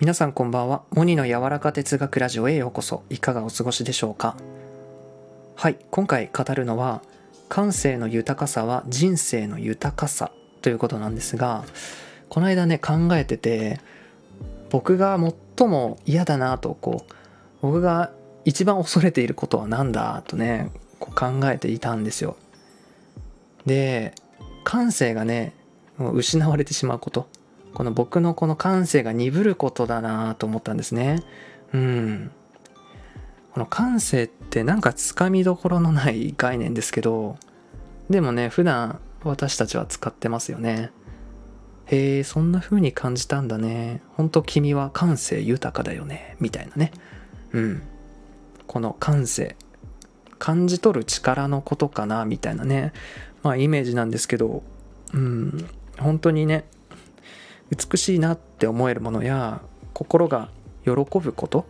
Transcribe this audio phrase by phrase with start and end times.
[0.00, 0.84] 皆さんこんばんは。
[0.92, 3.02] モニの柔らか哲学ラジオへようこそ。
[3.10, 4.36] いかがお過ごしでしょうか？
[5.56, 7.02] はい、今回語るのは、
[7.48, 10.30] 感性の豊かさは人生の豊かさ
[10.62, 11.64] ということなんですが、
[12.28, 13.80] この間ね、考えてて、
[14.70, 15.18] 僕が
[15.56, 17.12] 最も嫌だなと、こう、
[17.60, 18.12] 僕が
[18.44, 20.22] 一番恐れていることは何だ？
[20.28, 22.36] とね、こう考えていたんですよ。
[23.66, 24.14] で、
[24.62, 25.54] 感性がね、
[25.98, 27.26] 失われてしまうこと。
[27.74, 31.22] この僕のこの感性が鈍ることだなと思ったんですね。
[31.72, 32.30] うん。
[33.52, 37.36] この感性ってなんかつかみどころのない概念ですけど、
[38.10, 40.90] でもね、普段私たちは使ってますよね。
[41.86, 44.02] へえ、そんな風に感じたんだね。
[44.16, 46.36] ほんと君は感性豊かだよね。
[46.38, 46.92] みたいなね。
[47.52, 47.82] うん。
[48.66, 49.56] この感性。
[50.38, 52.92] 感じ取る力のことかな、みたいなね。
[53.42, 54.62] まあイメージなんですけど、
[55.12, 55.68] うん。
[55.98, 56.64] 本当にね、
[57.70, 59.60] 美しいなって思えるものや
[59.92, 60.50] 心が
[60.84, 61.66] 喜ぶこと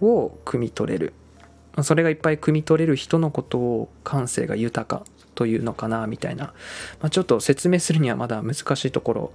[0.00, 1.14] を汲み取れる。
[1.82, 5.04] それがいっぱい汲み取れる人のことを感性が豊か
[5.34, 6.46] というのかなみたいな、
[7.00, 9.32] まあ、ちょっと説明するにはまだ難しいところ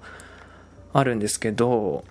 [0.91, 2.03] あるんですけど、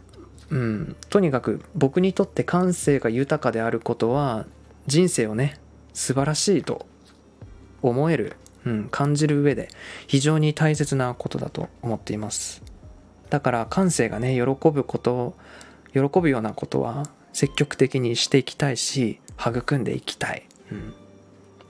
[0.48, 4.46] うん、とにかく僕にとって感性が豊かであることは
[4.86, 5.60] 人生をね
[5.92, 6.86] 素晴らしいと
[7.82, 9.68] 思える、うん、感じる上で
[10.06, 12.71] 非常に大切なことだと思っています。
[13.32, 15.34] だから感性がね喜ぶこと
[15.94, 20.92] 喜ぶようなことは積極的にしていきたいし育んでいきたい、うん、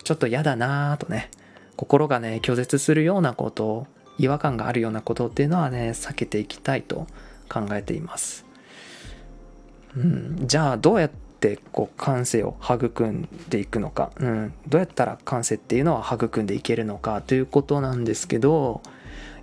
[0.03, 1.31] ちょっと嫌だなぁとね。
[1.77, 3.87] 心がね拒絶するようなこと
[4.19, 7.07] 違和感があるようなことっていうのはね避けていきたいと
[7.49, 8.45] 考えています、
[9.97, 18.83] うん、じゃあどうやってこう感性を育んでいくのか、うん、どうやったら感性っていうのは育んでいけるのかということなんですけど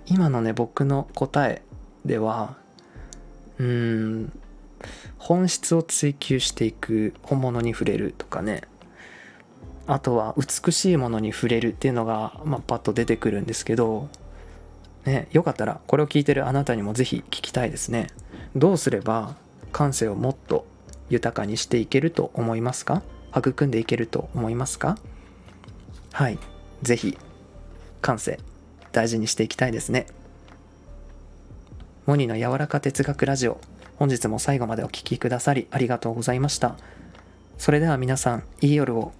[0.04, 1.62] 今のね僕の答え
[2.04, 2.56] では
[3.58, 4.32] うん
[5.18, 8.62] 本質を追求していく本物に触れるとかね。
[9.86, 14.08] あとは美しいものに触れるっていうのが、まあ、パッと出てくるんですけど、
[15.04, 18.06] ね、よかったらこれを聞いてるあなたにもぜひ聞きたいですね。
[18.54, 19.34] どうすれば
[19.72, 20.64] 感性をもっと
[21.08, 23.02] 豊かにしていけると思いますか？
[23.36, 24.96] 育んでいけると思いますか？
[26.12, 26.38] はい
[26.82, 27.18] ぜひ
[28.00, 28.38] 感性
[28.92, 30.06] 大事にしていきたいですね。
[32.06, 33.60] モニの柔らか哲学ラジオ。
[33.96, 36.76] 本日も最後までお聴きくださりありがとうございました。
[37.58, 39.12] それでは皆さんいい夜を。